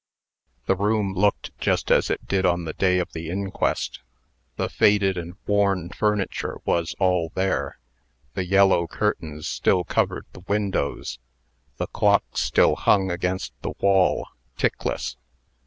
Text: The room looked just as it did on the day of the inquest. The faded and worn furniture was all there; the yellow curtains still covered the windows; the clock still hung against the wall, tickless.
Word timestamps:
The 0.65 0.75
room 0.75 1.13
looked 1.13 1.55
just 1.59 1.91
as 1.91 2.09
it 2.09 2.25
did 2.27 2.43
on 2.43 2.65
the 2.65 2.73
day 2.73 2.97
of 2.97 3.11
the 3.13 3.29
inquest. 3.29 3.99
The 4.55 4.67
faded 4.67 5.15
and 5.15 5.35
worn 5.45 5.89
furniture 5.89 6.57
was 6.65 6.95
all 6.97 7.31
there; 7.35 7.77
the 8.33 8.43
yellow 8.43 8.87
curtains 8.87 9.47
still 9.47 9.83
covered 9.83 10.25
the 10.33 10.41
windows; 10.47 11.19
the 11.77 11.85
clock 11.85 12.35
still 12.35 12.75
hung 12.75 13.11
against 13.11 13.53
the 13.61 13.75
wall, 13.79 14.25
tickless. 14.57 15.17